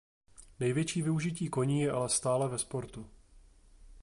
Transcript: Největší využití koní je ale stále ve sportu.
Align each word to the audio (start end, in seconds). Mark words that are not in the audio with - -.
Největší 0.59 1.01
využití 1.01 1.49
koní 1.49 1.81
je 1.81 1.91
ale 1.91 2.09
stále 2.09 2.49
ve 2.49 2.57
sportu. 2.57 3.09